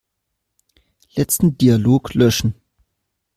Letzten 1.13 1.59
Dialog 1.59 2.15
löschen. 2.15 2.55